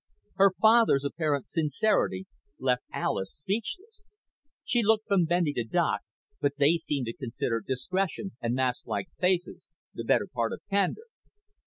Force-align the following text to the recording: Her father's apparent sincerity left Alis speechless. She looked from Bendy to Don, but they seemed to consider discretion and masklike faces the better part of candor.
Her 0.37 0.51
father's 0.59 1.05
apparent 1.05 1.47
sincerity 1.47 2.25
left 2.57 2.81
Alis 2.91 3.35
speechless. 3.35 4.03
She 4.63 4.81
looked 4.81 5.07
from 5.07 5.25
Bendy 5.25 5.53
to 5.53 5.63
Don, 5.63 5.99
but 6.39 6.53
they 6.57 6.77
seemed 6.77 7.05
to 7.05 7.13
consider 7.13 7.61
discretion 7.61 8.31
and 8.41 8.55
masklike 8.55 9.09
faces 9.19 9.67
the 9.93 10.03
better 10.03 10.25
part 10.25 10.53
of 10.53 10.61
candor. 10.71 11.05